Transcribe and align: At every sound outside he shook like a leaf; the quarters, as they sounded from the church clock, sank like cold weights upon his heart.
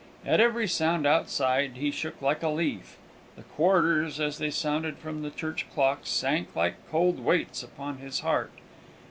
At 0.25 0.39
every 0.39 0.67
sound 0.67 1.05
outside 1.05 1.73
he 1.75 1.91
shook 1.91 2.23
like 2.23 2.41
a 2.41 2.49
leaf; 2.49 2.97
the 3.35 3.43
quarters, 3.43 4.19
as 4.19 4.39
they 4.39 4.49
sounded 4.49 4.97
from 4.97 5.21
the 5.21 5.29
church 5.29 5.67
clock, 5.75 5.99
sank 6.05 6.55
like 6.55 6.89
cold 6.89 7.19
weights 7.19 7.61
upon 7.61 7.99
his 7.99 8.21
heart. 8.21 8.49